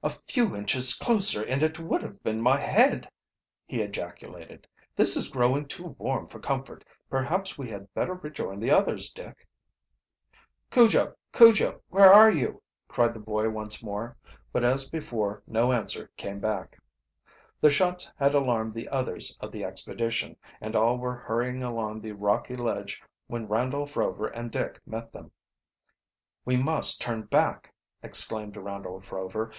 "A 0.00 0.10
few 0.10 0.54
inches 0.54 0.94
closer 0.94 1.42
and 1.42 1.60
it 1.60 1.80
would 1.80 2.04
have 2.04 2.22
been 2.22 2.40
my 2.40 2.56
head!" 2.56 3.10
he 3.66 3.80
ejaculated. 3.82 4.68
"This 4.94 5.16
is 5.16 5.26
growing 5.28 5.66
too 5.66 5.96
warm 5.98 6.28
for 6.28 6.38
comfort. 6.38 6.84
Perhaps 7.10 7.58
we 7.58 7.68
had 7.70 7.92
better 7.94 8.14
rejoin 8.14 8.60
the 8.60 8.70
others, 8.70 9.12
Dick." 9.12 9.48
"Cujo! 10.70 11.16
Cujo! 11.32 11.82
Where 11.88 12.12
are 12.14 12.30
you?" 12.30 12.62
cried 12.86 13.12
the 13.12 13.18
boy 13.18 13.50
once 13.50 13.82
more. 13.82 14.16
But 14.52 14.62
as 14.62 14.88
before 14.88 15.42
no 15.48 15.72
answer 15.72 16.12
came 16.16 16.38
back. 16.38 16.78
The 17.60 17.68
shots 17.68 18.08
had 18.18 18.36
alarmed 18.36 18.74
the 18.74 18.88
others 18.90 19.36
of 19.40 19.50
the 19.50 19.64
expedition, 19.64 20.36
and 20.60 20.76
all 20.76 20.96
were 20.96 21.16
hurrying 21.16 21.64
along 21.64 22.00
the 22.02 22.12
rocky 22.12 22.54
ledge 22.54 23.02
when 23.26 23.48
Randolph 23.48 23.96
Rover 23.96 24.28
and 24.28 24.52
Dick 24.52 24.80
met 24.86 25.12
them. 25.12 25.32
"We 26.44 26.56
must 26.56 27.00
turn 27.00 27.22
back!" 27.22 27.74
exclaimed 28.00 28.56
Randolph 28.56 29.10
Rover. 29.10 29.46